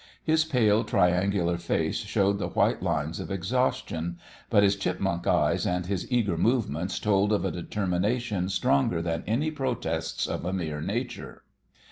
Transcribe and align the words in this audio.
His 0.23 0.45
pale, 0.45 0.83
triangular 0.83 1.59
face 1.59 1.97
showed 1.97 2.39
the 2.39 2.47
white 2.47 2.81
lines 2.81 3.19
of 3.19 3.29
exhaustion, 3.29 4.17
but 4.49 4.63
his 4.63 4.75
chipmunk 4.75 5.27
eyes 5.27 5.67
and 5.67 5.85
his 5.85 6.11
eager 6.11 6.39
movements 6.39 6.97
told 6.97 7.31
of 7.31 7.45
a 7.45 7.51
determination 7.51 8.49
stronger 8.49 9.03
than 9.03 9.23
any 9.27 9.51
protests 9.51 10.25
of 10.25 10.43
a 10.43 10.53
mere 10.53 10.81
nature. 10.81 11.43